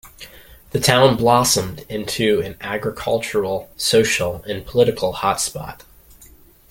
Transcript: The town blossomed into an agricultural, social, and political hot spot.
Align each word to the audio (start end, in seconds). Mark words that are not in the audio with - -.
The 0.71 0.79
town 0.79 1.15
blossomed 1.15 1.85
into 1.87 2.41
an 2.41 2.57
agricultural, 2.59 3.69
social, 3.77 4.41
and 4.47 4.65
political 4.65 5.11
hot 5.13 5.39
spot. 5.39 5.83